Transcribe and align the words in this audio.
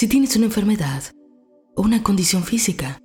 Si 0.00 0.08
tienes 0.08 0.34
una 0.34 0.46
enfermedad 0.46 1.02
o 1.76 1.82
una 1.82 2.02
condición 2.02 2.42
física, 2.42 3.02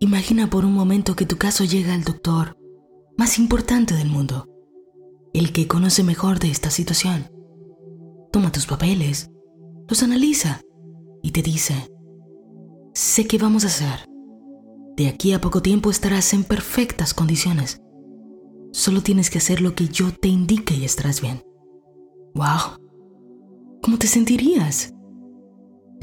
imagina 0.00 0.48
por 0.48 0.64
un 0.64 0.72
momento 0.72 1.16
que 1.16 1.26
tu 1.26 1.36
caso 1.36 1.64
llega 1.64 1.92
al 1.92 2.02
doctor 2.02 2.56
más 3.18 3.38
importante 3.38 3.92
del 3.94 4.08
mundo, 4.08 4.48
el 5.34 5.52
que 5.52 5.68
conoce 5.68 6.02
mejor 6.02 6.38
de 6.38 6.50
esta 6.50 6.70
situación. 6.70 7.30
Toma 8.32 8.50
tus 8.52 8.64
papeles, 8.64 9.28
los 9.86 10.02
analiza 10.02 10.62
y 11.22 11.32
te 11.32 11.42
dice, 11.42 11.92
sé 12.94 13.26
qué 13.26 13.36
vamos 13.36 13.64
a 13.64 13.66
hacer. 13.66 14.08
De 14.96 15.08
aquí 15.08 15.34
a 15.34 15.42
poco 15.42 15.60
tiempo 15.60 15.90
estarás 15.90 16.32
en 16.32 16.44
perfectas 16.44 17.12
condiciones. 17.12 17.82
Solo 18.72 19.02
tienes 19.02 19.28
que 19.28 19.36
hacer 19.36 19.60
lo 19.60 19.74
que 19.74 19.88
yo 19.88 20.10
te 20.10 20.28
indique 20.28 20.74
y 20.74 20.86
estarás 20.86 21.20
bien. 21.20 21.42
¡Wow! 22.34 22.80
¿Cómo 23.82 23.98
te 23.98 24.06
sentirías? 24.06 24.94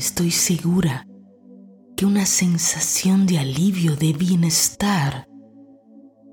Estoy 0.02 0.32
segura 0.32 1.06
que 1.96 2.08
una 2.08 2.26
sensación 2.26 3.28
de 3.28 3.38
alivio, 3.38 3.96
de 3.96 4.14
bienestar, 4.14 5.28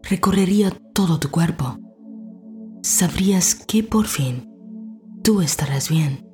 recorrería 0.03 0.71
todo 0.95 1.21
tu 1.21 1.31
cuerpo. 1.31 1.79
Sabrías 2.83 3.55
que 3.55 3.83
por 3.83 4.07
fin 4.07 4.51
tú 5.23 5.43
estarás 5.43 5.91
bien. 5.91 6.27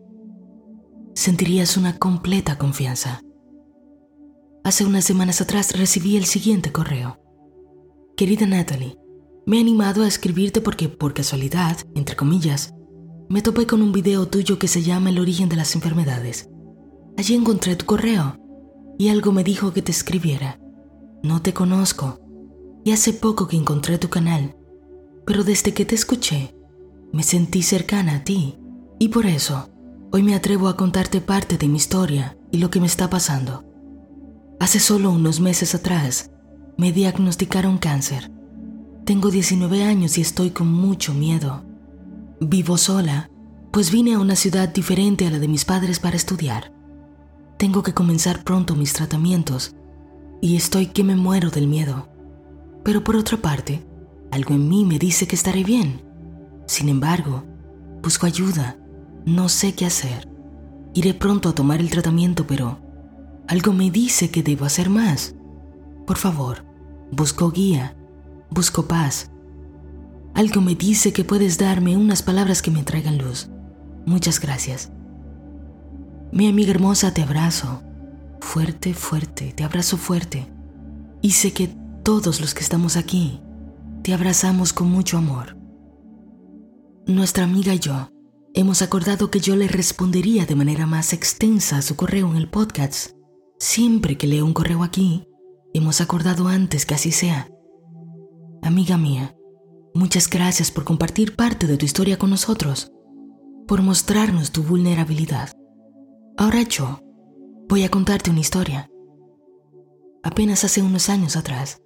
Sentirías 1.16 1.76
una 1.76 1.98
completa 1.98 2.56
confianza. 2.56 3.20
Hace 4.62 4.86
unas 4.86 5.04
semanas 5.04 5.40
atrás 5.40 5.76
recibí 5.76 6.16
el 6.16 6.26
siguiente 6.26 6.70
correo. 6.70 7.18
Querida 8.16 8.46
Natalie, 8.46 8.96
me 9.44 9.56
he 9.56 9.60
animado 9.60 10.04
a 10.04 10.08
escribirte 10.08 10.60
porque 10.60 10.88
por 10.88 11.14
casualidad, 11.14 11.78
entre 11.96 12.14
comillas, 12.14 12.72
me 13.28 13.42
topé 13.42 13.66
con 13.66 13.82
un 13.82 13.90
video 13.90 14.28
tuyo 14.28 14.60
que 14.60 14.68
se 14.68 14.82
llama 14.82 15.10
El 15.10 15.18
origen 15.18 15.48
de 15.48 15.56
las 15.56 15.74
enfermedades. 15.74 16.48
Allí 17.16 17.34
encontré 17.34 17.76
tu 17.76 17.86
correo 17.86 18.36
y 18.98 19.08
algo 19.08 19.32
me 19.32 19.44
dijo 19.44 19.72
que 19.72 19.82
te 19.82 19.92
escribiera. 19.92 20.58
No 21.22 21.40
te 21.40 21.52
conozco 21.52 22.20
y 22.84 22.92
hace 22.92 23.12
poco 23.12 23.48
que 23.48 23.56
encontré 23.56 23.98
tu 23.98 24.08
canal, 24.08 24.56
pero 25.24 25.44
desde 25.44 25.72
que 25.72 25.84
te 25.84 25.94
escuché 25.94 26.54
me 27.12 27.22
sentí 27.22 27.62
cercana 27.62 28.16
a 28.16 28.24
ti 28.24 28.58
y 28.98 29.08
por 29.08 29.26
eso 29.26 29.70
hoy 30.10 30.22
me 30.22 30.34
atrevo 30.34 30.68
a 30.68 30.76
contarte 30.76 31.20
parte 31.20 31.56
de 31.56 31.68
mi 31.68 31.76
historia 31.76 32.36
y 32.50 32.58
lo 32.58 32.70
que 32.70 32.80
me 32.80 32.86
está 32.86 33.08
pasando. 33.08 33.64
Hace 34.58 34.80
solo 34.80 35.10
unos 35.10 35.40
meses 35.40 35.74
atrás 35.74 36.32
me 36.76 36.90
diagnosticaron 36.90 37.78
cáncer. 37.78 38.32
Tengo 39.04 39.30
19 39.30 39.84
años 39.84 40.18
y 40.18 40.22
estoy 40.22 40.50
con 40.50 40.72
mucho 40.72 41.14
miedo. 41.14 41.64
Vivo 42.40 42.76
sola, 42.76 43.30
pues 43.70 43.92
vine 43.92 44.14
a 44.14 44.18
una 44.18 44.34
ciudad 44.34 44.68
diferente 44.68 45.26
a 45.26 45.30
la 45.30 45.38
de 45.38 45.48
mis 45.48 45.64
padres 45.64 46.00
para 46.00 46.16
estudiar. 46.16 46.73
Tengo 47.56 47.82
que 47.82 47.94
comenzar 47.94 48.42
pronto 48.44 48.74
mis 48.74 48.92
tratamientos 48.92 49.74
y 50.40 50.56
estoy 50.56 50.86
que 50.86 51.04
me 51.04 51.16
muero 51.16 51.50
del 51.50 51.68
miedo. 51.68 52.08
Pero 52.82 53.04
por 53.04 53.16
otra 53.16 53.38
parte, 53.38 53.86
algo 54.30 54.54
en 54.54 54.68
mí 54.68 54.84
me 54.84 54.98
dice 54.98 55.26
que 55.26 55.36
estaré 55.36 55.62
bien. 55.64 56.02
Sin 56.66 56.88
embargo, 56.88 57.44
busco 58.02 58.26
ayuda, 58.26 58.76
no 59.24 59.48
sé 59.48 59.74
qué 59.74 59.86
hacer. 59.86 60.28
Iré 60.92 61.14
pronto 61.14 61.48
a 61.48 61.54
tomar 61.54 61.80
el 61.80 61.90
tratamiento, 61.90 62.46
pero 62.46 62.80
algo 63.46 63.72
me 63.72 63.90
dice 63.90 64.30
que 64.30 64.42
debo 64.42 64.64
hacer 64.64 64.90
más. 64.90 65.34
Por 66.06 66.18
favor, 66.18 66.64
busco 67.10 67.50
guía, 67.50 67.96
busco 68.50 68.86
paz. 68.86 69.30
Algo 70.34 70.60
me 70.60 70.74
dice 70.74 71.12
que 71.12 71.24
puedes 71.24 71.58
darme 71.58 71.96
unas 71.96 72.22
palabras 72.22 72.60
que 72.60 72.70
me 72.70 72.82
traigan 72.82 73.18
luz. 73.18 73.48
Muchas 74.04 74.40
gracias. 74.40 74.90
Mi 76.34 76.48
amiga 76.48 76.72
hermosa, 76.72 77.14
te 77.14 77.22
abrazo. 77.22 77.80
Fuerte, 78.40 78.92
fuerte, 78.92 79.52
te 79.52 79.62
abrazo 79.62 79.96
fuerte. 79.96 80.52
Y 81.22 81.30
sé 81.30 81.52
que 81.52 81.68
todos 82.02 82.40
los 82.40 82.54
que 82.54 82.60
estamos 82.64 82.96
aquí 82.96 83.40
te 84.02 84.12
abrazamos 84.12 84.72
con 84.72 84.90
mucho 84.90 85.16
amor. 85.16 85.56
Nuestra 87.06 87.44
amiga 87.44 87.72
y 87.72 87.78
yo 87.78 88.08
hemos 88.52 88.82
acordado 88.82 89.30
que 89.30 89.38
yo 89.38 89.54
le 89.54 89.68
respondería 89.68 90.44
de 90.44 90.56
manera 90.56 90.86
más 90.86 91.12
extensa 91.12 91.76
a 91.76 91.82
su 91.82 91.94
correo 91.94 92.28
en 92.32 92.36
el 92.36 92.50
podcast. 92.50 93.12
Siempre 93.60 94.18
que 94.18 94.26
leo 94.26 94.44
un 94.44 94.54
correo 94.54 94.82
aquí, 94.82 95.28
hemos 95.72 96.00
acordado 96.00 96.48
antes 96.48 96.84
que 96.84 96.94
así 96.94 97.12
sea. 97.12 97.48
Amiga 98.60 98.98
mía, 98.98 99.36
muchas 99.94 100.28
gracias 100.28 100.72
por 100.72 100.82
compartir 100.82 101.36
parte 101.36 101.68
de 101.68 101.76
tu 101.76 101.84
historia 101.84 102.18
con 102.18 102.30
nosotros, 102.30 102.90
por 103.68 103.82
mostrarnos 103.82 104.50
tu 104.50 104.64
vulnerabilidad. 104.64 105.50
Ahora 106.36 106.62
yo 106.62 107.00
voy 107.68 107.84
a 107.84 107.90
contarte 107.90 108.30
una 108.30 108.40
historia. 108.40 108.90
Apenas 110.22 110.64
hace 110.64 110.82
unos 110.82 111.08
años 111.08 111.36
atrás, 111.36 111.80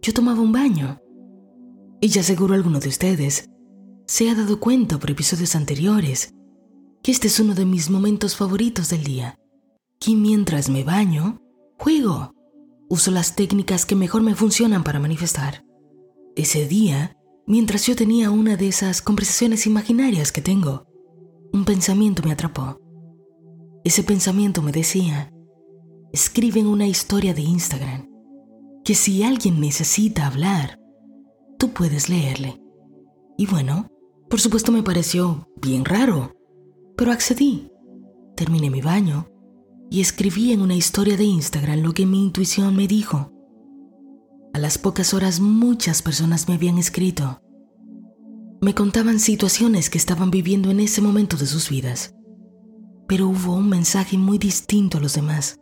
yo 0.00 0.12
tomaba 0.12 0.40
un 0.40 0.50
baño. 0.50 1.00
Y 2.00 2.08
ya 2.08 2.24
seguro 2.24 2.54
alguno 2.54 2.80
de 2.80 2.88
ustedes 2.88 3.48
se 4.06 4.28
ha 4.28 4.34
dado 4.34 4.58
cuenta 4.58 4.98
por 4.98 5.10
episodios 5.10 5.54
anteriores 5.54 6.34
que 7.02 7.12
este 7.12 7.28
es 7.28 7.38
uno 7.38 7.54
de 7.54 7.64
mis 7.64 7.90
momentos 7.90 8.36
favoritos 8.36 8.88
del 8.88 9.04
día. 9.04 9.38
Que 10.00 10.16
mientras 10.16 10.68
me 10.68 10.82
baño, 10.82 11.40
juego. 11.78 12.34
Uso 12.88 13.12
las 13.12 13.36
técnicas 13.36 13.86
que 13.86 13.94
mejor 13.94 14.22
me 14.22 14.34
funcionan 14.34 14.82
para 14.82 14.98
manifestar. 14.98 15.64
Ese 16.34 16.66
día, 16.66 17.16
mientras 17.46 17.86
yo 17.86 17.94
tenía 17.94 18.30
una 18.30 18.56
de 18.56 18.66
esas 18.66 19.00
conversaciones 19.00 19.66
imaginarias 19.66 20.32
que 20.32 20.42
tengo, 20.42 20.86
un 21.52 21.64
pensamiento 21.64 22.22
me 22.24 22.32
atrapó. 22.32 22.81
Ese 23.84 24.04
pensamiento 24.04 24.62
me 24.62 24.70
decía, 24.70 25.32
escriben 26.12 26.68
una 26.68 26.86
historia 26.86 27.34
de 27.34 27.42
Instagram, 27.42 28.08
que 28.84 28.94
si 28.94 29.24
alguien 29.24 29.60
necesita 29.60 30.28
hablar, 30.28 30.78
tú 31.58 31.72
puedes 31.72 32.08
leerle. 32.08 32.62
Y 33.36 33.46
bueno, 33.46 33.88
por 34.30 34.40
supuesto 34.40 34.70
me 34.70 34.84
pareció 34.84 35.48
bien 35.60 35.84
raro, 35.84 36.32
pero 36.96 37.10
accedí. 37.10 37.70
Terminé 38.36 38.70
mi 38.70 38.80
baño 38.80 39.28
y 39.90 40.00
escribí 40.00 40.52
en 40.52 40.60
una 40.60 40.76
historia 40.76 41.16
de 41.16 41.24
Instagram 41.24 41.80
lo 41.80 41.92
que 41.92 42.06
mi 42.06 42.22
intuición 42.22 42.76
me 42.76 42.86
dijo. 42.86 43.32
A 44.54 44.60
las 44.60 44.78
pocas 44.78 45.12
horas 45.12 45.40
muchas 45.40 46.02
personas 46.02 46.46
me 46.46 46.54
habían 46.54 46.78
escrito. 46.78 47.40
Me 48.60 48.76
contaban 48.76 49.18
situaciones 49.18 49.90
que 49.90 49.98
estaban 49.98 50.30
viviendo 50.30 50.70
en 50.70 50.78
ese 50.78 51.02
momento 51.02 51.36
de 51.36 51.46
sus 51.46 51.68
vidas 51.68 52.14
pero 53.12 53.28
hubo 53.28 53.54
un 53.56 53.68
mensaje 53.68 54.16
muy 54.16 54.38
distinto 54.38 54.96
a 54.96 55.00
los 55.02 55.12
demás. 55.12 55.60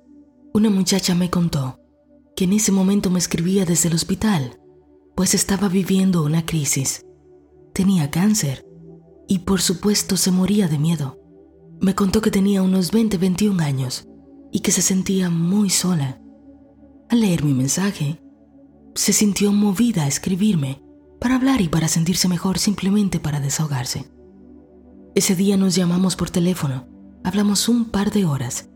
Una 0.54 0.70
muchacha 0.70 1.16
me 1.16 1.30
contó 1.30 1.80
que 2.36 2.44
en 2.44 2.52
ese 2.52 2.70
momento 2.70 3.10
me 3.10 3.18
escribía 3.18 3.64
desde 3.64 3.88
el 3.88 3.96
hospital, 3.96 4.60
pues 5.16 5.34
estaba 5.34 5.68
viviendo 5.68 6.22
una 6.22 6.46
crisis. 6.46 7.04
Tenía 7.74 8.08
cáncer 8.08 8.64
y 9.26 9.40
por 9.40 9.60
supuesto 9.60 10.16
se 10.16 10.30
moría 10.30 10.68
de 10.68 10.78
miedo. 10.78 11.18
Me 11.80 11.96
contó 11.96 12.20
que 12.20 12.30
tenía 12.30 12.62
unos 12.62 12.92
20-21 12.92 13.60
años 13.62 14.06
y 14.52 14.60
que 14.60 14.70
se 14.70 14.80
sentía 14.80 15.28
muy 15.28 15.70
sola. 15.70 16.22
Al 17.08 17.20
leer 17.20 17.42
mi 17.42 17.52
mensaje, 17.52 18.22
se 18.94 19.12
sintió 19.12 19.50
movida 19.50 20.04
a 20.04 20.06
escribirme 20.06 20.84
para 21.20 21.34
hablar 21.34 21.60
y 21.60 21.68
para 21.68 21.88
sentirse 21.88 22.28
mejor 22.28 22.60
simplemente 22.60 23.18
para 23.18 23.40
desahogarse. 23.40 24.08
Ese 25.16 25.34
día 25.34 25.56
nos 25.56 25.74
llamamos 25.74 26.14
por 26.14 26.30
teléfono 26.30 26.99
Hablamos 27.22 27.69
un 27.69 27.84
par 27.84 28.10
de 28.10 28.25
horas 28.25 28.70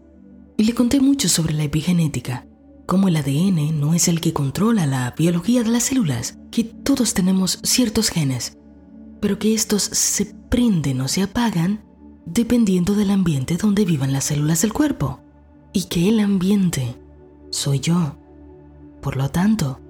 y 0.57 0.65
le 0.65 0.75
conté 0.75 1.01
mucho 1.01 1.29
sobre 1.29 1.55
la 1.55 1.65
epigenética, 1.65 2.47
cómo 2.87 3.09
el 3.09 3.17
ADN 3.17 3.81
no 3.81 3.95
es 3.95 4.07
el 4.07 4.21
que 4.21 4.35
controla 4.35 4.87
la 4.87 5.15
biología 5.17 5.63
de 5.63 5.71
las 5.71 5.85
células, 5.85 6.39
que 6.51 6.63
todos 6.65 7.15
tenemos 7.15 7.59
ciertos 7.63 8.11
genes, 8.11 8.59
pero 9.21 9.39
que 9.39 9.55
estos 9.55 9.83
se 9.83 10.27
prenden 10.51 11.01
o 11.01 11.09
se 11.09 11.23
apagan 11.23 11.85
dependiendo 12.27 12.95
del 12.95 13.11
ambiente 13.11 13.57
donde 13.57 13.85
vivan 13.85 14.13
las 14.13 14.25
células 14.25 14.63
del 14.63 14.73
cuerpo, 14.73 15.21
y 15.73 15.85
que 15.85 16.09
el 16.09 16.21
ambiente 16.21 16.97
soy 17.51 17.81
yo. 17.81 18.19
Por 19.01 19.17
lo 19.17 19.31
tanto, 19.31 19.81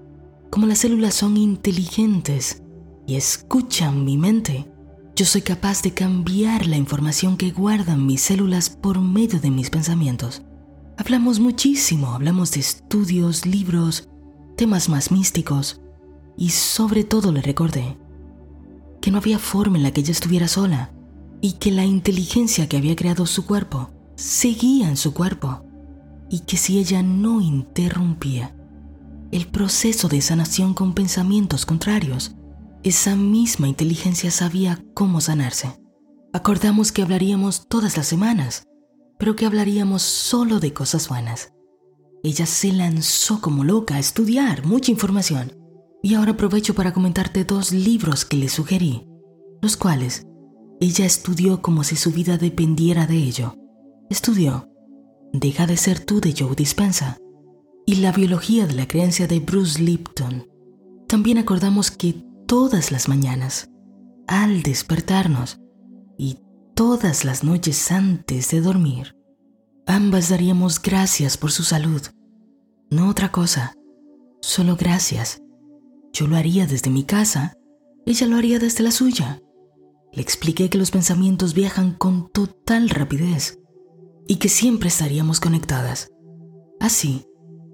como 0.50 0.66
las 0.66 0.78
células 0.78 1.14
son 1.14 1.36
inteligentes 1.36 2.62
y 3.06 3.16
escuchan 3.16 4.04
mi 4.04 4.16
mente, 4.16 4.66
yo 5.16 5.24
soy 5.24 5.42
capaz 5.42 5.82
de 5.82 5.94
cambiar 5.94 6.66
la 6.66 6.76
información 6.76 7.36
que 7.36 7.52
guardan 7.52 8.04
mis 8.04 8.20
células 8.20 8.68
por 8.68 9.00
medio 9.00 9.38
de 9.38 9.50
mis 9.50 9.70
pensamientos. 9.70 10.42
Hablamos 10.96 11.38
muchísimo, 11.38 12.08
hablamos 12.08 12.50
de 12.52 12.60
estudios, 12.60 13.46
libros, 13.46 14.08
temas 14.56 14.88
más 14.88 15.12
místicos 15.12 15.80
y 16.36 16.50
sobre 16.50 17.04
todo 17.04 17.30
le 17.30 17.42
recordé 17.42 17.96
que 19.00 19.12
no 19.12 19.18
había 19.18 19.38
forma 19.38 19.76
en 19.76 19.84
la 19.84 19.92
que 19.92 20.00
ella 20.00 20.10
estuviera 20.10 20.48
sola 20.48 20.92
y 21.40 21.52
que 21.52 21.70
la 21.70 21.84
inteligencia 21.84 22.68
que 22.68 22.76
había 22.76 22.96
creado 22.96 23.26
su 23.26 23.46
cuerpo 23.46 23.90
seguía 24.16 24.88
en 24.88 24.96
su 24.96 25.14
cuerpo 25.14 25.64
y 26.28 26.40
que 26.40 26.56
si 26.56 26.78
ella 26.78 27.02
no 27.04 27.40
interrumpía 27.40 28.56
el 29.30 29.46
proceso 29.46 30.08
de 30.08 30.20
sanación 30.20 30.74
con 30.74 30.92
pensamientos 30.94 31.66
contrarios, 31.66 32.34
esa 32.84 33.16
misma 33.16 33.66
inteligencia 33.66 34.30
sabía 34.30 34.84
cómo 34.94 35.20
sanarse. 35.20 35.80
Acordamos 36.32 36.92
que 36.92 37.02
hablaríamos 37.02 37.66
todas 37.68 37.96
las 37.96 38.06
semanas 38.06 38.66
pero 39.18 39.36
que 39.36 39.46
hablaríamos 39.46 40.02
solo 40.02 40.60
de 40.60 40.72
cosas 40.72 41.08
buenas. 41.08 41.52
Ella 42.22 42.46
se 42.46 42.72
lanzó 42.72 43.40
como 43.40 43.64
loca 43.64 43.96
a 43.96 43.98
estudiar 43.98 44.66
mucha 44.66 44.90
información 44.90 45.52
y 46.02 46.14
ahora 46.14 46.32
aprovecho 46.32 46.74
para 46.74 46.92
comentarte 46.92 47.44
dos 47.44 47.72
libros 47.72 48.24
que 48.24 48.36
le 48.36 48.48
sugerí, 48.48 49.06
los 49.62 49.76
cuales 49.76 50.26
ella 50.80 51.06
estudió 51.06 51.62
como 51.62 51.84
si 51.84 51.96
su 51.96 52.10
vida 52.10 52.36
dependiera 52.36 53.06
de 53.06 53.16
ello. 53.16 53.56
Estudió 54.10 54.68
Deja 55.32 55.66
de 55.66 55.76
ser 55.76 56.04
tú 56.04 56.20
de 56.20 56.34
Joe 56.38 56.54
Dispensa 56.54 57.16
y 57.86 57.96
La 57.96 58.12
biología 58.12 58.66
de 58.66 58.74
la 58.74 58.86
creencia 58.86 59.26
de 59.26 59.40
Bruce 59.40 59.82
Lipton. 59.82 60.46
También 61.08 61.38
acordamos 61.38 61.90
que 61.90 62.24
todas 62.46 62.92
las 62.92 63.08
mañanas, 63.08 63.70
al 64.26 64.62
despertarnos 64.62 65.60
y 66.18 66.38
todas 66.74 67.24
las 67.24 67.44
noches 67.44 67.90
antes 67.90 68.50
de 68.50 68.60
dormir, 68.60 69.16
ambas 69.86 70.28
daríamos 70.28 70.80
gracias 70.80 71.36
por 71.36 71.50
su 71.50 71.62
salud. 71.62 72.02
No 72.90 73.08
otra 73.08 73.32
cosa, 73.32 73.74
solo 74.40 74.76
gracias. 74.76 75.42
Yo 76.12 76.26
lo 76.26 76.36
haría 76.36 76.66
desde 76.66 76.90
mi 76.90 77.04
casa, 77.04 77.56
ella 78.06 78.26
lo 78.26 78.36
haría 78.36 78.58
desde 78.58 78.84
la 78.84 78.90
suya. 78.90 79.40
Le 80.12 80.22
expliqué 80.22 80.70
que 80.70 80.78
los 80.78 80.90
pensamientos 80.90 81.54
viajan 81.54 81.92
con 81.92 82.30
total 82.30 82.88
rapidez 82.88 83.58
y 84.28 84.36
que 84.36 84.48
siempre 84.48 84.88
estaríamos 84.88 85.40
conectadas. 85.40 86.08
Así 86.78 87.26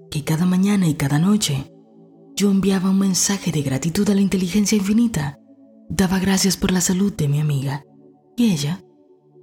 que 0.09 0.23
cada 0.23 0.45
mañana 0.45 0.87
y 0.87 0.95
cada 0.95 1.19
noche 1.19 1.71
yo 2.41 2.49
enviaba 2.49 2.89
un 2.89 2.97
mensaje 2.97 3.51
de 3.51 3.61
gratitud 3.61 4.09
a 4.09 4.15
la 4.15 4.21
inteligencia 4.21 4.75
infinita, 4.75 5.37
daba 5.89 6.17
gracias 6.17 6.57
por 6.57 6.71
la 6.71 6.81
salud 6.81 7.13
de 7.13 7.27
mi 7.27 7.39
amiga 7.39 7.83
y 8.35 8.51
ella 8.51 8.83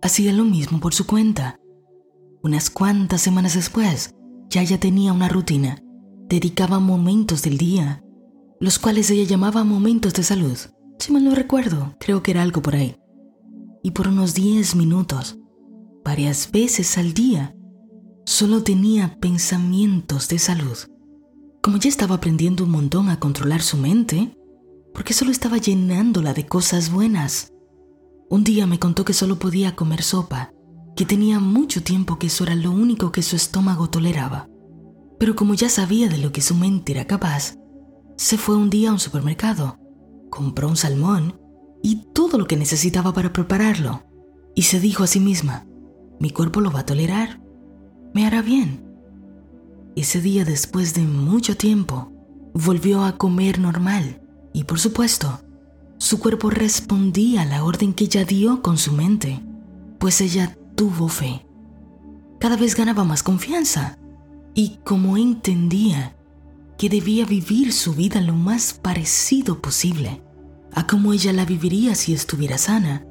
hacía 0.02 0.32
lo 0.32 0.44
mismo 0.44 0.80
por 0.80 0.94
su 0.94 1.06
cuenta. 1.06 1.60
Unas 2.42 2.70
cuantas 2.70 3.20
semanas 3.22 3.54
después, 3.54 4.16
ya 4.50 4.64
ya 4.64 4.80
tenía 4.80 5.12
una 5.12 5.28
rutina, 5.28 5.80
dedicaba 6.28 6.80
momentos 6.80 7.42
del 7.42 7.56
día, 7.56 8.02
los 8.58 8.80
cuales 8.80 9.08
ella 9.12 9.22
llamaba 9.22 9.62
momentos 9.62 10.12
de 10.14 10.24
salud. 10.24 10.58
Si 10.98 11.12
mal 11.12 11.24
no 11.24 11.36
recuerdo, 11.36 11.94
creo 12.00 12.24
que 12.24 12.32
era 12.32 12.42
algo 12.42 12.62
por 12.62 12.74
ahí. 12.74 12.96
Y 13.84 13.92
por 13.92 14.08
unos 14.08 14.34
10 14.34 14.74
minutos, 14.74 15.38
varias 16.04 16.50
veces 16.50 16.98
al 16.98 17.14
día, 17.14 17.54
solo 18.26 18.64
tenía 18.64 19.20
pensamientos 19.20 20.26
de 20.26 20.40
salud. 20.40 20.78
Como 21.62 21.78
ya 21.78 21.88
estaba 21.88 22.16
aprendiendo 22.16 22.64
un 22.64 22.70
montón 22.70 23.10
a 23.10 23.18
controlar 23.18 23.62
su 23.62 23.76
mente, 23.76 24.32
porque 24.94 25.12
solo 25.12 25.30
estaba 25.30 25.58
llenándola 25.58 26.32
de 26.32 26.46
cosas 26.46 26.90
buenas. 26.90 27.52
Un 28.30 28.44
día 28.44 28.66
me 28.66 28.78
contó 28.78 29.04
que 29.04 29.12
solo 29.12 29.38
podía 29.38 29.74
comer 29.74 30.02
sopa, 30.02 30.52
que 30.96 31.04
tenía 31.04 31.40
mucho 31.40 31.82
tiempo 31.82 32.18
que 32.18 32.28
eso 32.28 32.44
era 32.44 32.54
lo 32.54 32.70
único 32.70 33.12
que 33.12 33.22
su 33.22 33.36
estómago 33.36 33.90
toleraba. 33.90 34.48
Pero 35.18 35.34
como 35.34 35.54
ya 35.54 35.68
sabía 35.68 36.08
de 36.08 36.18
lo 36.18 36.32
que 36.32 36.42
su 36.42 36.54
mente 36.54 36.92
era 36.92 37.06
capaz, 37.06 37.56
se 38.16 38.38
fue 38.38 38.56
un 38.56 38.70
día 38.70 38.90
a 38.90 38.92
un 38.92 38.98
supermercado, 38.98 39.78
compró 40.30 40.68
un 40.68 40.76
salmón 40.76 41.40
y 41.82 42.06
todo 42.12 42.38
lo 42.38 42.46
que 42.46 42.56
necesitaba 42.56 43.12
para 43.12 43.32
prepararlo, 43.32 44.04
y 44.54 44.62
se 44.62 44.80
dijo 44.80 45.04
a 45.04 45.06
sí 45.06 45.20
misma, 45.20 45.66
mi 46.20 46.30
cuerpo 46.30 46.60
lo 46.60 46.70
va 46.70 46.80
a 46.80 46.86
tolerar, 46.86 47.40
me 48.14 48.26
hará 48.26 48.42
bien. 48.42 48.87
Ese 49.98 50.20
día 50.20 50.44
después 50.44 50.94
de 50.94 51.02
mucho 51.02 51.56
tiempo, 51.56 52.12
volvió 52.54 53.02
a 53.02 53.18
comer 53.18 53.58
normal 53.58 54.22
y 54.52 54.62
por 54.62 54.78
supuesto, 54.78 55.40
su 55.98 56.20
cuerpo 56.20 56.50
respondía 56.50 57.42
a 57.42 57.44
la 57.44 57.64
orden 57.64 57.92
que 57.92 58.04
ella 58.04 58.24
dio 58.24 58.62
con 58.62 58.78
su 58.78 58.92
mente, 58.92 59.42
pues 59.98 60.20
ella 60.20 60.56
tuvo 60.76 61.08
fe. 61.08 61.44
Cada 62.38 62.56
vez 62.56 62.76
ganaba 62.76 63.02
más 63.02 63.24
confianza 63.24 63.98
y 64.54 64.78
como 64.84 65.16
entendía 65.16 66.16
que 66.78 66.88
debía 66.88 67.26
vivir 67.26 67.72
su 67.72 67.92
vida 67.92 68.20
lo 68.20 68.34
más 68.34 68.74
parecido 68.74 69.60
posible 69.60 70.22
a 70.74 70.86
como 70.86 71.12
ella 71.12 71.32
la 71.32 71.44
viviría 71.44 71.96
si 71.96 72.14
estuviera 72.14 72.56
sana, 72.56 73.04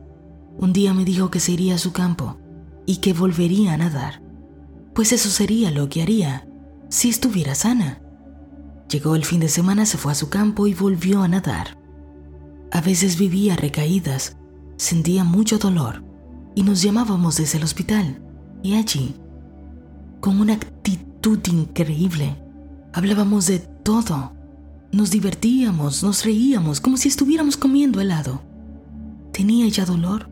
un 0.57 0.71
día 0.71 0.93
me 0.93 1.03
dijo 1.03 1.31
que 1.31 1.41
se 1.41 1.51
iría 1.51 1.75
a 1.75 1.79
su 1.79 1.91
campo 1.91 2.37
y 2.85 3.01
que 3.01 3.11
volvería 3.11 3.73
a 3.73 3.77
nadar, 3.77 4.23
pues 4.95 5.11
eso 5.11 5.27
sería 5.27 5.69
lo 5.69 5.89
que 5.89 6.01
haría 6.01 6.46
si 6.89 7.09
estuviera 7.09 7.55
sana. 7.55 8.01
Llegó 8.89 9.15
el 9.15 9.25
fin 9.25 9.39
de 9.39 9.49
semana, 9.49 9.85
se 9.85 9.97
fue 9.97 10.11
a 10.11 10.15
su 10.15 10.29
campo 10.29 10.67
y 10.67 10.73
volvió 10.73 11.21
a 11.21 11.27
nadar. 11.27 11.77
A 12.71 12.81
veces 12.81 13.17
vivía 13.17 13.55
recaídas, 13.55 14.37
sentía 14.77 15.23
mucho 15.23 15.57
dolor 15.57 16.03
y 16.55 16.63
nos 16.63 16.81
llamábamos 16.81 17.37
desde 17.37 17.57
el 17.57 17.63
hospital. 17.63 18.21
Y 18.63 18.75
allí, 18.75 19.15
con 20.21 20.39
una 20.39 20.53
actitud 20.53 21.39
increíble, 21.47 22.41
hablábamos 22.93 23.47
de 23.47 23.59
todo. 23.59 24.33
Nos 24.91 25.11
divertíamos, 25.11 26.01
nos 26.03 26.23
reíamos 26.23 26.79
como 26.79 26.97
si 26.97 27.09
estuviéramos 27.09 27.57
comiendo 27.57 27.99
helado. 27.99 28.41
¿Tenía 29.33 29.65
ella 29.65 29.85
dolor? 29.85 30.29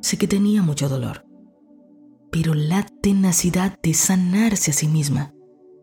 Sé 0.00 0.16
que 0.16 0.28
tenía 0.28 0.62
mucho 0.62 0.88
dolor 0.88 1.26
pero 2.36 2.52
la 2.52 2.84
tenacidad 3.00 3.78
de 3.82 3.94
sanarse 3.94 4.70
a 4.70 4.74
sí 4.74 4.88
misma 4.88 5.32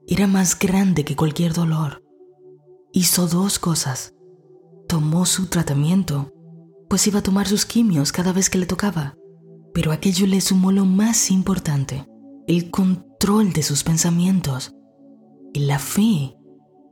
era 0.07 0.27
más 0.27 0.57
grande 0.57 1.05
que 1.05 1.15
cualquier 1.15 1.53
dolor. 1.53 2.03
Hizo 2.91 3.27
dos 3.27 3.59
cosas. 3.59 4.13
Tomó 4.88 5.25
su 5.25 5.47
tratamiento, 5.47 6.31
pues 6.89 7.07
iba 7.07 7.19
a 7.19 7.23
tomar 7.23 7.47
sus 7.47 7.65
quimios 7.65 8.11
cada 8.11 8.33
vez 8.33 8.50
que 8.50 8.57
le 8.57 8.65
tocaba, 8.65 9.15
pero 9.73 9.91
aquello 9.91 10.27
le 10.27 10.41
sumó 10.41 10.71
lo 10.71 10.85
más 10.85 11.31
importante, 11.31 12.05
el 12.47 12.69
control 12.69 13.53
de 13.53 13.63
sus 13.63 13.83
pensamientos, 13.83 14.73
y 15.53 15.61
la 15.61 15.79
fe, 15.79 16.35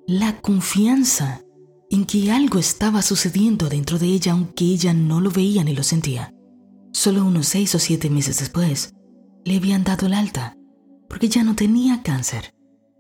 la 0.08 0.42
confianza 0.42 1.42
en 1.90 2.06
que 2.06 2.32
algo 2.32 2.58
estaba 2.58 3.02
sucediendo 3.02 3.68
dentro 3.68 4.00
de 4.00 4.08
ella 4.08 4.32
aunque 4.32 4.66
ella 4.66 4.94
no 4.94 5.20
lo 5.20 5.30
veía 5.30 5.64
ni 5.64 5.76
lo 5.76 5.84
sentía. 5.84 6.34
Solo 6.94 7.26
unos 7.26 7.48
seis 7.48 7.76
o 7.76 7.80
siete 7.80 8.10
meses 8.10 8.40
después, 8.40 8.94
le 9.44 9.58
habían 9.58 9.84
dado 9.84 10.08
el 10.08 10.14
alta, 10.14 10.58
porque 11.10 11.28
ya 11.28 11.44
no 11.44 11.56
tenía 11.56 12.02
cáncer. 12.02 12.54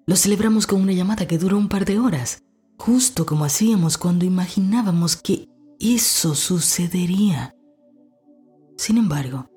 Lo 0.08 0.16
celebramos 0.16 0.68
con 0.68 0.82
una 0.82 0.94
llamada 0.94 1.28
que 1.28 1.38
duró 1.38 1.58
un 1.58 1.70
par 1.70 1.86
de 1.86 2.00
horas, 2.00 2.44
justo 2.78 3.26
como 3.26 3.46
hacíamos 3.46 3.98
cuando 3.98 4.26
imaginábamos 4.26 5.16
que 5.16 5.48
eso 5.80 6.36
sucedería. 6.36 7.56
Sin 8.78 8.98
embargo, 8.98 9.50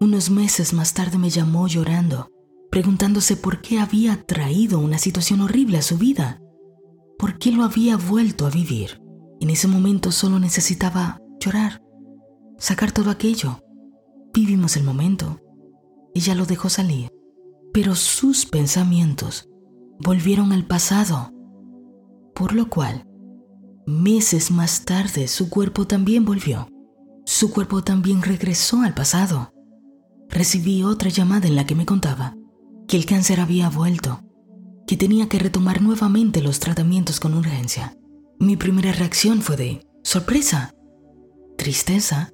unos 0.00 0.30
meses 0.30 0.72
más 0.72 0.94
tarde 0.94 1.18
me 1.18 1.30
llamó 1.30 1.66
llorando, 1.66 2.30
preguntándose 2.70 3.36
por 3.36 3.60
qué 3.60 3.80
había 3.80 4.22
traído 4.22 4.78
una 4.78 4.98
situación 4.98 5.40
horrible 5.40 5.78
a 5.78 5.82
su 5.82 5.98
vida, 5.98 6.40
por 7.18 7.38
qué 7.38 7.50
lo 7.50 7.64
había 7.64 7.96
vuelto 7.96 8.46
a 8.46 8.50
vivir. 8.50 9.02
En 9.40 9.50
ese 9.50 9.66
momento 9.66 10.12
solo 10.12 10.38
necesitaba 10.38 11.20
llorar, 11.40 11.82
sacar 12.58 12.92
todo 12.92 13.10
aquello. 13.10 13.60
Vivimos 14.32 14.76
el 14.76 14.84
momento, 14.84 15.40
ella 16.14 16.36
lo 16.36 16.46
dejó 16.46 16.68
salir, 16.68 17.10
pero 17.72 17.96
sus 17.96 18.46
pensamientos 18.46 19.49
volvieron 20.00 20.52
al 20.52 20.64
pasado, 20.64 21.32
por 22.34 22.54
lo 22.54 22.70
cual, 22.70 23.06
meses 23.86 24.50
más 24.50 24.84
tarde 24.84 25.28
su 25.28 25.50
cuerpo 25.50 25.86
también 25.86 26.24
volvió. 26.24 26.68
Su 27.26 27.50
cuerpo 27.52 27.84
también 27.84 28.22
regresó 28.22 28.80
al 28.82 28.94
pasado. 28.94 29.52
Recibí 30.28 30.82
otra 30.82 31.10
llamada 31.10 31.48
en 31.48 31.54
la 31.54 31.66
que 31.66 31.74
me 31.74 31.86
contaba 31.86 32.34
que 32.88 32.96
el 32.96 33.04
cáncer 33.04 33.40
había 33.40 33.68
vuelto, 33.68 34.20
que 34.86 34.96
tenía 34.96 35.28
que 35.28 35.38
retomar 35.38 35.82
nuevamente 35.82 36.40
los 36.40 36.60
tratamientos 36.60 37.20
con 37.20 37.34
urgencia. 37.34 37.96
Mi 38.38 38.56
primera 38.56 38.92
reacción 38.92 39.42
fue 39.42 39.56
de 39.56 39.86
sorpresa, 40.02 40.74
tristeza, 41.56 42.32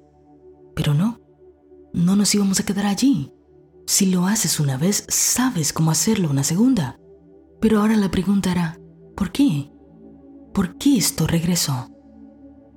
pero 0.73 0.93
no, 0.93 1.19
no 1.93 2.15
nos 2.15 2.33
íbamos 2.33 2.59
a 2.59 2.65
quedar 2.65 2.85
allí. 2.85 3.33
Si 3.85 4.07
lo 4.07 4.25
haces 4.25 4.59
una 4.59 4.77
vez, 4.77 5.05
sabes 5.09 5.73
cómo 5.73 5.91
hacerlo 5.91 6.29
una 6.29 6.43
segunda. 6.43 6.97
Pero 7.59 7.81
ahora 7.81 7.95
la 7.95 8.11
pregunta 8.11 8.51
era, 8.51 8.79
¿por 9.15 9.31
qué? 9.31 9.71
¿Por 10.53 10.77
qué 10.77 10.97
esto 10.97 11.27
regresó? 11.27 11.89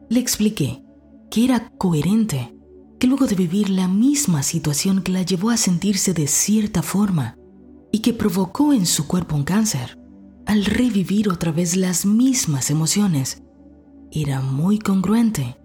Le 0.08 0.20
expliqué 0.20 0.82
que 1.30 1.44
era 1.44 1.70
coherente, 1.78 2.56
que 2.98 3.06
luego 3.06 3.26
de 3.26 3.36
vivir 3.36 3.70
la 3.70 3.88
misma 3.88 4.42
situación 4.42 5.02
que 5.02 5.12
la 5.12 5.22
llevó 5.22 5.50
a 5.50 5.56
sentirse 5.56 6.12
de 6.12 6.26
cierta 6.26 6.82
forma 6.82 7.36
y 7.92 8.00
que 8.00 8.12
provocó 8.12 8.72
en 8.72 8.86
su 8.86 9.06
cuerpo 9.06 9.36
un 9.36 9.44
cáncer, 9.44 9.98
al 10.46 10.64
revivir 10.64 11.28
otra 11.28 11.52
vez 11.52 11.76
las 11.76 12.04
mismas 12.04 12.70
emociones, 12.70 13.42
era 14.10 14.40
muy 14.40 14.78
congruente 14.78 15.56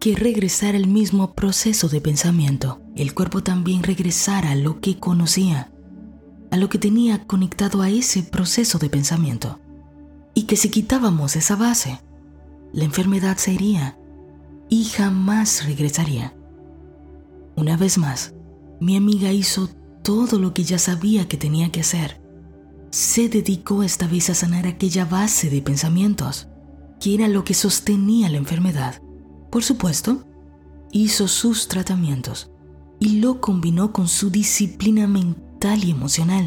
que 0.00 0.14
regresara 0.14 0.76
el 0.76 0.86
mismo 0.86 1.34
proceso 1.34 1.88
de 1.88 2.00
pensamiento, 2.00 2.80
el 2.96 3.14
cuerpo 3.14 3.42
también 3.42 3.82
regresara 3.82 4.52
a 4.52 4.56
lo 4.56 4.80
que 4.80 4.98
conocía, 4.98 5.73
a 6.50 6.56
lo 6.56 6.68
que 6.68 6.78
tenía 6.78 7.26
conectado 7.26 7.82
a 7.82 7.90
ese 7.90 8.22
proceso 8.22 8.78
de 8.78 8.90
pensamiento. 8.90 9.60
Y 10.34 10.44
que 10.44 10.56
si 10.56 10.70
quitábamos 10.70 11.36
esa 11.36 11.56
base, 11.56 12.00
la 12.72 12.84
enfermedad 12.84 13.36
se 13.36 13.52
iría 13.52 13.98
y 14.68 14.84
jamás 14.84 15.64
regresaría. 15.66 16.34
Una 17.56 17.76
vez 17.76 17.98
más, 17.98 18.34
mi 18.80 18.96
amiga 18.96 19.30
hizo 19.32 19.68
todo 20.02 20.38
lo 20.38 20.52
que 20.52 20.64
ya 20.64 20.78
sabía 20.78 21.28
que 21.28 21.36
tenía 21.36 21.70
que 21.70 21.80
hacer, 21.80 22.20
se 22.94 23.28
dedicó 23.28 23.82
esta 23.82 24.06
vez 24.06 24.30
a 24.30 24.34
sanar 24.34 24.68
aquella 24.68 25.04
base 25.04 25.50
de 25.50 25.62
pensamientos, 25.62 26.46
que 27.00 27.14
era 27.14 27.26
lo 27.26 27.42
que 27.42 27.52
sostenía 27.52 28.28
la 28.28 28.36
enfermedad. 28.36 29.02
Por 29.50 29.64
supuesto, 29.64 30.24
hizo 30.92 31.26
sus 31.26 31.66
tratamientos 31.66 32.52
y 33.00 33.18
lo 33.18 33.40
combinó 33.40 33.92
con 33.92 34.06
su 34.06 34.30
disciplina 34.30 35.08
mental 35.64 35.84
y 35.84 35.92
emocional. 35.92 36.46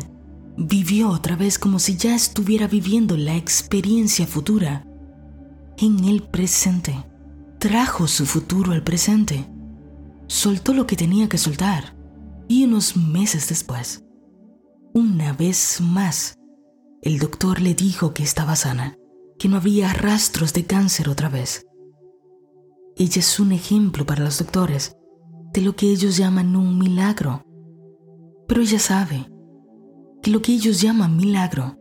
Vivió 0.57 1.09
otra 1.09 1.35
vez 1.35 1.57
como 1.57 1.79
si 1.79 1.97
ya 1.97 2.15
estuviera 2.15 2.67
viviendo 2.67 3.17
la 3.17 3.35
experiencia 3.35 4.27
futura 4.27 4.85
en 5.77 6.05
el 6.05 6.21
presente. 6.21 7.03
Trajo 7.57 8.07
su 8.07 8.27
futuro 8.27 8.73
al 8.73 8.83
presente. 8.83 9.47
Soltó 10.27 10.71
lo 10.73 10.85
que 10.85 10.95
tenía 10.95 11.27
que 11.29 11.39
soltar. 11.39 11.95
Y 12.47 12.63
unos 12.63 12.95
meses 12.95 13.49
después, 13.49 14.03
una 14.93 15.33
vez 15.33 15.81
más, 15.81 16.37
el 17.01 17.17
doctor 17.17 17.59
le 17.59 17.73
dijo 17.73 18.13
que 18.13 18.23
estaba 18.23 18.55
sana, 18.55 18.95
que 19.39 19.49
no 19.49 19.57
había 19.57 19.91
rastros 19.93 20.53
de 20.53 20.65
cáncer 20.65 21.09
otra 21.09 21.27
vez. 21.27 21.65
Ella 22.95 23.19
es 23.19 23.39
un 23.39 23.51
ejemplo 23.51 24.05
para 24.05 24.23
los 24.23 24.37
doctores 24.37 24.95
de 25.53 25.61
lo 25.61 25.75
que 25.75 25.87
ellos 25.87 26.17
llaman 26.17 26.55
un 26.55 26.77
milagro. 26.77 27.46
Pero 28.47 28.61
ella 28.61 28.79
sabe 28.79 29.29
que 30.21 30.31
lo 30.31 30.41
que 30.41 30.53
ellos 30.53 30.81
llaman 30.81 31.17
milagro 31.17 31.77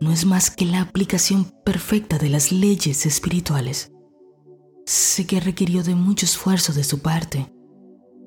no 0.00 0.10
es 0.10 0.26
más 0.26 0.50
que 0.50 0.64
la 0.64 0.80
aplicación 0.80 1.52
perfecta 1.64 2.18
de 2.18 2.28
las 2.28 2.50
leyes 2.50 3.06
espirituales. 3.06 3.92
Sé 4.84 5.26
que 5.26 5.38
requirió 5.38 5.84
de 5.84 5.94
mucho 5.94 6.26
esfuerzo 6.26 6.72
de 6.72 6.82
su 6.82 6.98
parte, 6.98 7.52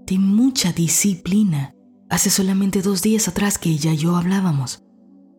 de 0.05 0.17
mucha 0.17 0.71
disciplina. 0.71 1.74
Hace 2.09 2.29
solamente 2.29 2.81
dos 2.81 3.01
días 3.01 3.27
atrás 3.27 3.57
que 3.57 3.69
ella 3.69 3.91
y 3.91 3.97
yo 3.97 4.15
hablábamos, 4.15 4.83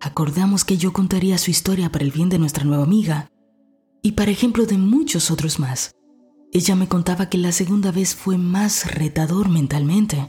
acordamos 0.00 0.64
que 0.64 0.76
yo 0.76 0.92
contaría 0.92 1.38
su 1.38 1.50
historia 1.50 1.90
para 1.90 2.04
el 2.04 2.10
bien 2.10 2.28
de 2.28 2.38
nuestra 2.38 2.64
nueva 2.64 2.84
amiga 2.84 3.30
y 4.02 4.12
para 4.12 4.30
ejemplo 4.30 4.66
de 4.66 4.76
muchos 4.76 5.30
otros 5.30 5.58
más. 5.58 5.92
Ella 6.52 6.76
me 6.76 6.88
contaba 6.88 7.28
que 7.28 7.38
la 7.38 7.52
segunda 7.52 7.92
vez 7.92 8.14
fue 8.14 8.36
más 8.36 8.94
retador 8.94 9.48
mentalmente, 9.48 10.28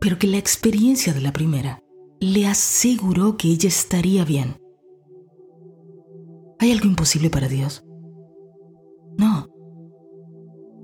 pero 0.00 0.18
que 0.18 0.26
la 0.26 0.38
experiencia 0.38 1.12
de 1.12 1.20
la 1.20 1.32
primera 1.32 1.82
le 2.20 2.46
aseguró 2.46 3.36
que 3.36 3.48
ella 3.48 3.68
estaría 3.68 4.24
bien 4.24 4.56
¿Hay 6.58 6.72
algo 6.72 6.86
imposible 6.86 7.28
para 7.28 7.48
Dios? 7.48 7.84
No. 9.18 9.46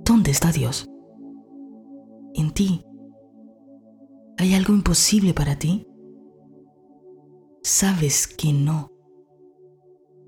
¿Dónde 0.05 0.31
está 0.31 0.53
Dios? 0.53 0.87
En 2.35 2.53
ti. 2.53 2.85
¿Hay 4.37 4.55
algo 4.55 4.75
imposible 4.75 5.33
para 5.33 5.59
ti? 5.59 5.87
Sabes 7.63 8.27
que 8.27 8.53
no. 8.53 8.91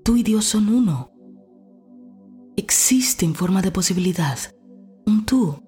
Tú 0.03 0.15
y 0.15 0.23
Dios 0.23 0.45
son 0.45 0.69
uno. 0.69 1.11
Existe 2.55 3.25
en 3.25 3.35
forma 3.35 3.61
de 3.61 3.71
posibilidad 3.71 4.37
un 5.05 5.25
tú 5.25 5.61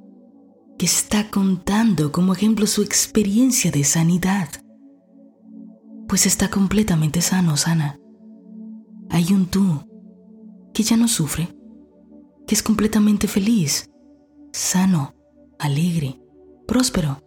que 0.77 0.85
está 0.85 1.29
contando 1.29 2.11
como 2.11 2.33
ejemplo 2.33 2.67
su 2.67 2.81
experiencia 2.81 3.71
de 3.71 3.83
sanidad. 3.83 4.49
Pues 6.07 6.25
está 6.25 6.49
completamente 6.49 7.21
sano, 7.21 7.57
sana 7.57 7.99
hay 9.09 9.33
un 9.33 9.47
tú 9.47 9.81
que 10.73 10.83
ya 10.83 10.97
no 10.97 11.07
sufre, 11.07 11.55
que 12.45 12.55
es 12.55 12.63
completamente 12.63 13.27
feliz, 13.27 13.89
sano, 14.51 15.15
alegre, 15.59 16.21
próspero 16.67 17.21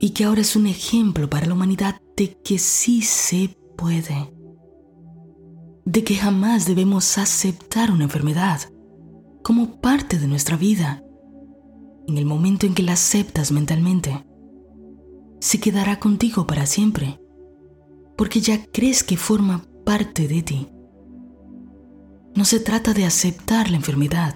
y 0.00 0.10
que 0.10 0.24
ahora 0.24 0.40
es 0.40 0.56
un 0.56 0.66
ejemplo 0.66 1.28
para 1.30 1.46
la 1.46 1.54
humanidad 1.54 2.00
de 2.16 2.36
que 2.42 2.58
sí 2.58 3.02
se 3.02 3.56
puede, 3.76 4.32
de 5.84 6.04
que 6.04 6.16
jamás 6.16 6.66
debemos 6.66 7.18
aceptar 7.18 7.90
una 7.90 8.04
enfermedad 8.04 8.60
como 9.42 9.80
parte 9.80 10.18
de 10.18 10.26
nuestra 10.26 10.56
vida. 10.56 11.02
En 12.06 12.18
el 12.18 12.24
momento 12.24 12.66
en 12.66 12.74
que 12.74 12.82
la 12.82 12.92
aceptas 12.92 13.52
mentalmente, 13.52 14.24
se 15.40 15.60
quedará 15.60 15.98
contigo 15.98 16.46
para 16.46 16.66
siempre, 16.66 17.20
porque 18.16 18.40
ya 18.40 18.64
crees 18.66 19.02
que 19.02 19.16
forma 19.16 19.64
parte 19.84 20.28
de 20.28 20.42
ti. 20.42 20.68
No 22.34 22.44
se 22.44 22.60
trata 22.60 22.92
de 22.92 23.04
aceptar 23.04 23.70
la 23.70 23.76
enfermedad. 23.76 24.34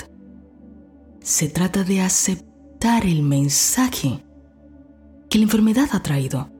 Se 1.20 1.48
trata 1.48 1.84
de 1.84 2.00
aceptar 2.00 3.04
el 3.04 3.22
mensaje 3.22 4.24
que 5.28 5.38
la 5.38 5.44
enfermedad 5.44 5.88
ha 5.92 6.02
traído. 6.02 6.50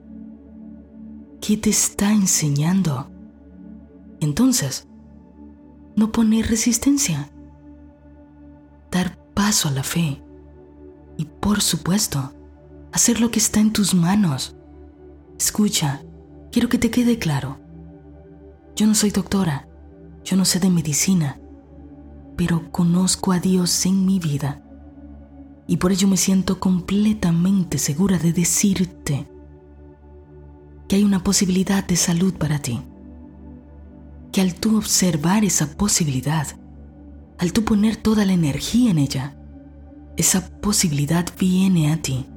¿Qué 1.41 1.57
te 1.57 1.71
está 1.71 2.11
enseñando? 2.11 3.09
Entonces, 4.19 4.87
no 5.95 6.11
poner 6.11 6.47
resistencia. 6.47 7.31
Dar 8.91 9.17
paso 9.33 9.67
a 9.67 9.71
la 9.71 9.83
fe. 9.83 10.21
Y 11.21 11.25
por 11.25 11.61
supuesto, 11.61 12.33
hacer 12.91 13.21
lo 13.21 13.29
que 13.29 13.37
está 13.37 13.59
en 13.59 13.71
tus 13.71 13.93
manos. 13.93 14.55
Escucha, 15.39 16.01
quiero 16.51 16.67
que 16.67 16.79
te 16.79 16.89
quede 16.89 17.19
claro. 17.19 17.59
Yo 18.75 18.87
no 18.87 18.95
soy 18.95 19.11
doctora 19.11 19.67
yo 20.23 20.37
no 20.37 20.45
sé 20.45 20.59
de 20.59 20.69
medicina, 20.69 21.39
pero 22.37 22.71
conozco 22.71 23.31
a 23.31 23.39
Dios 23.39 23.85
en 23.85 24.05
mi 24.05 24.19
vida 24.19 24.61
y 25.67 25.77
por 25.77 25.91
ello 25.91 26.07
me 26.07 26.17
siento 26.17 26.59
completamente 26.59 27.77
segura 27.77 28.19
de 28.19 28.33
decirte 28.33 29.27
que 30.87 30.97
hay 30.97 31.03
una 31.03 31.23
posibilidad 31.23 31.85
de 31.85 31.95
salud 31.95 32.33
para 32.33 32.59
ti. 32.59 32.81
Que 34.31 34.41
al 34.41 34.55
tú 34.55 34.77
observar 34.77 35.43
esa 35.43 35.75
posibilidad, 35.75 36.47
al 37.37 37.51
tú 37.51 37.63
poner 37.63 37.95
toda 37.95 38.25
la 38.25 38.33
energía 38.33 38.91
en 38.91 38.97
ella, 38.97 39.40
esa 40.21 40.47
posibilidad 40.61 41.25
viene 41.37 41.91
a 41.91 42.01
ti. 42.01 42.27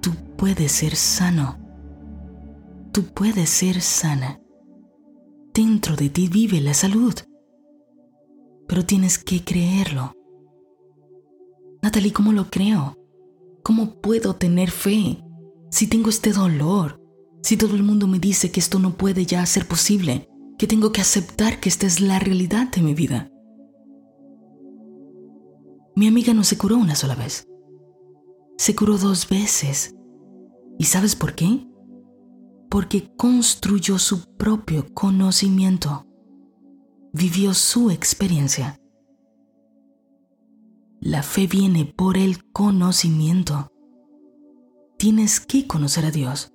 Tú 0.00 0.10
puedes 0.36 0.72
ser 0.72 0.96
sano. 0.96 1.58
Tú 2.92 3.04
puedes 3.04 3.50
ser 3.50 3.80
sana. 3.80 4.40
Dentro 5.52 5.94
de 5.94 6.08
ti 6.08 6.28
vive 6.28 6.60
la 6.60 6.72
salud. 6.72 7.14
Pero 8.66 8.86
tienes 8.86 9.18
que 9.18 9.44
creerlo. 9.44 10.14
Natalie, 11.82 12.12
¿cómo 12.12 12.32
lo 12.32 12.48
creo? 12.48 12.96
¿Cómo 13.62 14.00
puedo 14.00 14.36
tener 14.36 14.70
fe 14.70 15.22
si 15.70 15.86
tengo 15.88 16.08
este 16.08 16.32
dolor? 16.32 17.00
Si 17.42 17.58
todo 17.58 17.76
el 17.76 17.82
mundo 17.82 18.06
me 18.06 18.18
dice 18.18 18.50
que 18.50 18.60
esto 18.60 18.78
no 18.78 18.96
puede 18.96 19.26
ya 19.26 19.44
ser 19.44 19.66
posible, 19.66 20.26
que 20.58 20.66
tengo 20.66 20.90
que 20.90 21.02
aceptar 21.02 21.60
que 21.60 21.68
esta 21.68 21.86
es 21.86 22.00
la 22.00 22.18
realidad 22.18 22.68
de 22.68 22.80
mi 22.80 22.94
vida. 22.94 23.31
Mi 25.94 26.06
amiga 26.06 26.34
no 26.34 26.44
se 26.44 26.58
curó 26.58 26.76
una 26.76 26.94
sola 26.94 27.14
vez. 27.14 27.46
Se 28.56 28.74
curó 28.74 28.98
dos 28.98 29.28
veces. 29.28 29.94
¿Y 30.78 30.84
sabes 30.84 31.16
por 31.16 31.34
qué? 31.34 31.66
porque 32.72 33.12
construyó 33.18 33.98
su 33.98 34.34
propio 34.38 34.94
conocimiento, 34.94 36.06
vivió 37.12 37.52
su 37.52 37.90
experiencia. 37.90 38.80
La 40.98 41.22
fe 41.22 41.46
viene 41.46 41.84
por 41.84 42.16
el 42.16 42.50
conocimiento. 42.50 43.70
Tienes 44.96 45.38
que 45.38 45.66
conocer 45.66 46.06
a 46.06 46.10
Dios. 46.10 46.54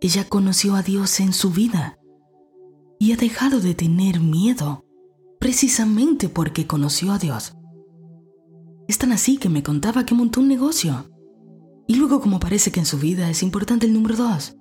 Ella 0.00 0.28
conoció 0.28 0.76
a 0.76 0.82
Dios 0.84 1.18
en 1.18 1.32
su 1.32 1.50
vida 1.50 1.98
y 3.00 3.14
ha 3.14 3.16
dejado 3.16 3.58
de 3.58 3.74
tener 3.74 4.20
miedo 4.20 4.84
precisamente 5.40 6.28
porque 6.28 6.68
conoció 6.68 7.10
a 7.10 7.18
Dios. 7.18 7.56
Es 8.88 8.98
tan 8.98 9.12
así 9.12 9.38
que 9.38 9.48
me 9.48 9.62
contaba 9.62 10.04
que 10.04 10.14
montó 10.14 10.40
un 10.40 10.48
negocio 10.48 11.06
y 11.86 11.96
luego 11.96 12.20
como 12.20 12.40
parece 12.40 12.70
que 12.70 12.80
en 12.80 12.86
su 12.86 12.98
vida 12.98 13.28
es 13.28 13.42
importante 13.42 13.86
el 13.86 13.92
número 13.92 14.16
dos, 14.16 14.56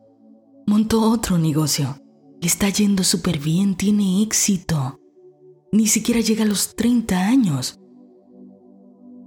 montó 0.67 1.01
otro 1.09 1.37
negocio. 1.37 1.97
Está 2.41 2.69
yendo 2.69 3.03
súper 3.03 3.39
bien, 3.39 3.75
tiene 3.75 4.23
éxito. 4.23 4.99
Ni 5.71 5.87
siquiera 5.87 6.19
llega 6.21 6.43
a 6.43 6.47
los 6.47 6.75
30 6.75 7.19
años. 7.19 7.79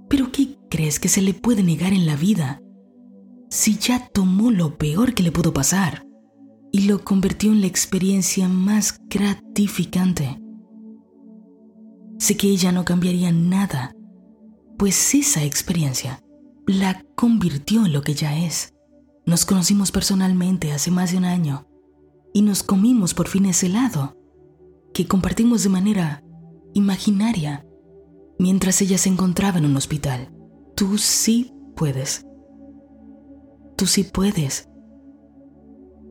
Pero 0.09 0.31
¿qué 0.31 0.57
crees 0.69 0.99
que 0.99 1.07
se 1.07 1.21
le 1.21 1.33
puede 1.33 1.63
negar 1.63 1.93
en 1.93 2.05
la 2.05 2.15
vida? 2.15 2.61
Si 3.49 3.77
ya 3.77 4.09
tomó 4.09 4.51
lo 4.51 4.77
peor 4.77 5.13
que 5.13 5.23
le 5.23 5.31
pudo 5.31 5.53
pasar 5.53 6.05
y 6.71 6.81
lo 6.81 7.03
convirtió 7.03 7.51
en 7.51 7.61
la 7.61 7.67
experiencia 7.67 8.49
más 8.49 8.99
gratificante. 9.07 10.41
Sé 12.19 12.35
que 12.37 12.49
ella 12.49 12.71
no 12.71 12.83
cambiaría 12.85 13.31
nada, 13.31 13.95
pues 14.77 15.13
esa 15.13 15.43
experiencia 15.43 16.21
la 16.67 17.03
convirtió 17.15 17.85
en 17.85 17.93
lo 17.93 18.01
que 18.01 18.13
ya 18.13 18.37
es. 18.37 18.73
Nos 19.25 19.45
conocimos 19.45 19.91
personalmente 19.91 20.71
hace 20.71 20.91
más 20.91 21.11
de 21.11 21.17
un 21.17 21.25
año 21.25 21.67
y 22.33 22.41
nos 22.41 22.63
comimos 22.63 23.13
por 23.13 23.27
fin 23.27 23.45
ese 23.45 23.67
helado 23.67 24.17
que 24.93 25.07
compartimos 25.07 25.63
de 25.63 25.69
manera 25.69 26.23
imaginaria 26.73 27.65
mientras 28.37 28.81
ella 28.81 28.97
se 28.97 29.09
encontraba 29.09 29.57
en 29.57 29.65
un 29.65 29.77
hospital. 29.77 30.31
Tú 30.75 30.97
sí 30.97 31.53
puedes. 31.75 32.25
Tú 33.77 33.85
sí 33.87 34.03
puedes. 34.03 34.69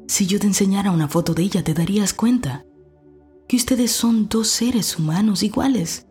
Si 0.06 0.26
yo 0.26 0.38
te 0.38 0.46
enseñara 0.46 0.90
una 0.90 1.08
foto 1.08 1.34
de 1.34 1.42
ella, 1.42 1.64
te 1.64 1.74
darías 1.74 2.12
cuenta 2.12 2.64
que 3.48 3.56
ustedes 3.56 3.90
son 3.92 4.28
dos 4.28 4.48
seres 4.48 4.98
humanos 4.98 5.42
iguales. 5.42 6.06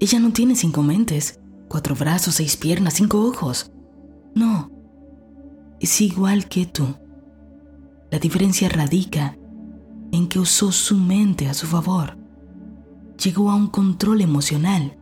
Ella 0.00 0.18
no 0.18 0.32
tiene 0.32 0.56
cinco 0.56 0.82
mentes, 0.82 1.40
cuatro 1.68 1.94
brazos, 1.94 2.36
seis 2.36 2.56
piernas, 2.56 2.94
cinco 2.94 3.20
ojos. 3.20 3.70
No, 4.34 4.70
es 5.78 6.00
igual 6.00 6.48
que 6.48 6.64
tú. 6.64 6.96
La 8.10 8.18
diferencia 8.18 8.70
radica 8.70 9.36
en 10.10 10.26
que 10.26 10.38
usó 10.38 10.72
su 10.72 10.96
mente 10.96 11.48
a 11.48 11.54
su 11.54 11.66
favor. 11.66 12.16
Llegó 13.22 13.50
a 13.50 13.54
un 13.54 13.66
control 13.66 14.22
emocional 14.22 14.96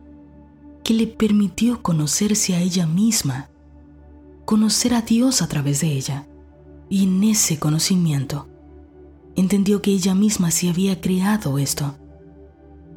que 0.83 0.93
le 0.93 1.07
permitió 1.07 1.81
conocerse 1.81 2.55
a 2.55 2.59
ella 2.59 2.85
misma, 2.85 3.49
conocer 4.43 4.93
a 4.93 5.01
Dios 5.01 5.41
a 5.41 5.47
través 5.47 5.79
de 5.79 5.93
ella. 5.93 6.27
Y 6.89 7.03
en 7.03 7.23
ese 7.23 7.57
conocimiento 7.57 8.49
entendió 9.37 9.81
que 9.81 9.91
ella 9.91 10.13
misma 10.13 10.51
se 10.51 10.69
había 10.69 10.99
creado 10.99 11.57
esto 11.57 11.95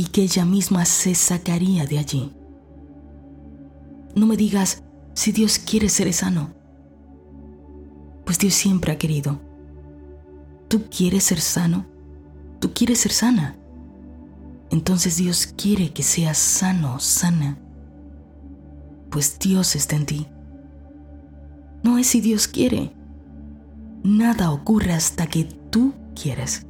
y 0.03 0.07
que 0.07 0.23
ella 0.23 0.45
misma 0.45 0.85
se 0.85 1.15
sacaría 1.15 1.87
de 1.87 2.01
allí. 2.01 2.33
No 4.17 4.27
me 4.27 4.37
digas 4.37 4.83
si 5.15 5.31
Dios 5.31 5.61
quiere 5.61 5.89
ser 5.89 6.13
sano, 6.13 6.53
pues 8.27 8.37
Dios 8.37 8.55
siempre 8.55 8.91
ha 8.91 8.99
querido. 8.99 9.41
¿Tú 10.67 10.87
quieres 10.91 11.23
ser 11.23 11.41
sano? 11.41 11.87
¿Tú 12.59 12.73
quieres 12.75 12.99
ser 12.99 13.13
sana? 13.13 13.57
Entonces 14.73 15.19
Dios 15.19 15.47
quiere 15.47 15.93
que 15.93 16.03
seas 16.03 16.37
sano, 16.37 16.99
sana, 16.99 17.57
pues 19.09 19.39
Dios 19.39 19.77
está 19.77 19.95
en 19.95 20.07
ti. 20.07 20.27
No 21.85 21.97
es 21.97 22.09
si 22.09 22.21
Dios 22.21 22.49
quiere. 22.49 22.93
Nada 24.03 24.51
ocurre 24.51 24.95
hasta 24.95 25.29
que 25.29 25.45
tú 25.45 25.95
quieres, 26.21 26.67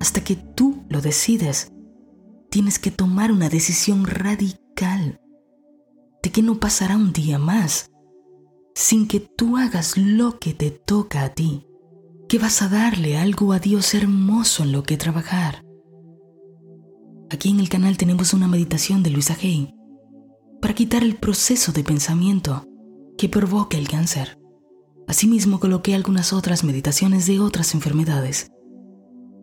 hasta 0.00 0.24
que 0.24 0.34
tú 0.34 0.82
lo 0.88 1.00
decides. 1.00 1.70
Tienes 2.54 2.78
que 2.78 2.92
tomar 2.92 3.32
una 3.32 3.48
decisión 3.48 4.06
radical 4.06 5.20
de 6.22 6.30
que 6.30 6.40
no 6.40 6.60
pasará 6.60 6.96
un 6.96 7.12
día 7.12 7.36
más 7.36 7.90
sin 8.76 9.08
que 9.08 9.18
tú 9.18 9.56
hagas 9.56 9.98
lo 9.98 10.38
que 10.38 10.54
te 10.54 10.70
toca 10.70 11.24
a 11.24 11.30
ti, 11.30 11.66
que 12.28 12.38
vas 12.38 12.62
a 12.62 12.68
darle 12.68 13.18
algo 13.18 13.52
a 13.52 13.58
Dios 13.58 13.92
hermoso 13.94 14.62
en 14.62 14.70
lo 14.70 14.84
que 14.84 14.96
trabajar. 14.96 15.64
Aquí 17.28 17.50
en 17.50 17.58
el 17.58 17.68
canal 17.68 17.96
tenemos 17.96 18.32
una 18.34 18.46
meditación 18.46 19.02
de 19.02 19.10
Luisa 19.10 19.36
Hay 19.42 19.74
para 20.62 20.74
quitar 20.74 21.02
el 21.02 21.16
proceso 21.16 21.72
de 21.72 21.82
pensamiento 21.82 22.68
que 23.18 23.28
provoca 23.28 23.76
el 23.76 23.88
cáncer. 23.88 24.38
Asimismo 25.08 25.58
coloqué 25.58 25.96
algunas 25.96 26.32
otras 26.32 26.62
meditaciones 26.62 27.26
de 27.26 27.40
otras 27.40 27.74
enfermedades. 27.74 28.52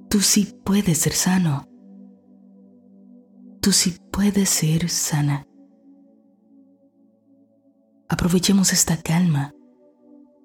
Tú 0.10 0.22
sí 0.22 0.56
puedes 0.63 1.00
ser 1.00 1.12
sano. 1.12 1.68
Tú 3.62 3.72
sí 3.72 3.94
puedes 4.12 4.50
ser 4.50 4.89
sana. 4.89 5.46
Aprovechemos 8.10 8.74
esta 8.74 8.98
calma, 8.98 9.53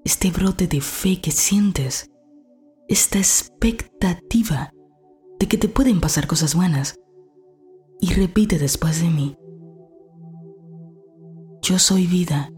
este 0.05 0.31
brote 0.31 0.67
de 0.67 0.83
fe 0.83 1.23
que 1.23 1.31
sientes, 1.31 2.11
esta 2.89 3.17
expectativa 3.17 4.71
de 5.39 5.49
que 5.49 5.57
te 5.57 5.67
pueden 5.67 6.03
pasar 6.03 6.27
cosas 6.27 6.55
buenas. 6.55 6.95
Y 8.03 8.13
repite 8.13 8.59
después 8.59 9.01
de 9.01 9.09
mí. 9.09 9.35
Yo 11.63 11.79
soy 11.79 12.07
vida. 12.07 12.51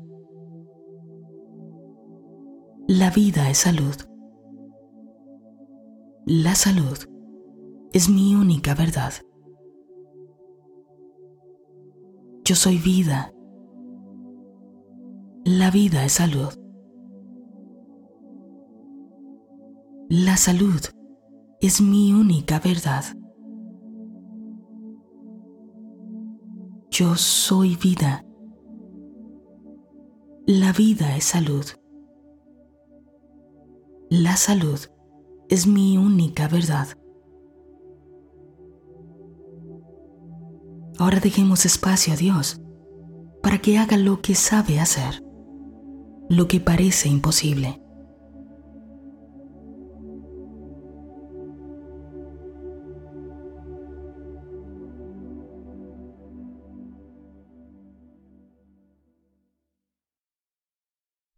La 2.88 3.10
vida 3.10 3.48
es 3.48 3.58
salud. 3.58 3.94
La 6.26 6.56
salud 6.56 6.98
es 7.92 8.08
mi 8.08 8.34
única 8.34 8.74
verdad. 8.74 9.12
Yo 12.48 12.54
soy 12.54 12.78
vida. 12.78 13.30
La 15.44 15.70
vida 15.70 16.06
es 16.06 16.12
salud. 16.12 16.48
La 20.08 20.38
salud 20.38 20.80
es 21.60 21.82
mi 21.82 22.14
única 22.14 22.58
verdad. 22.58 23.04
Yo 26.90 27.16
soy 27.16 27.76
vida. 27.76 28.24
La 30.46 30.72
vida 30.72 31.16
es 31.18 31.24
salud. 31.24 31.66
La 34.08 34.36
salud 34.36 34.80
es 35.50 35.66
mi 35.66 35.98
única 35.98 36.48
verdad. 36.48 36.97
Ahora 40.98 41.20
dejemos 41.20 41.64
espacio 41.64 42.12
a 42.12 42.16
Dios 42.16 42.60
para 43.42 43.58
que 43.58 43.78
haga 43.78 43.96
lo 43.96 44.20
que 44.20 44.34
sabe 44.34 44.80
hacer 44.80 45.22
lo 46.28 46.46
que 46.46 46.60
parece 46.60 47.08
imposible. 47.08 47.80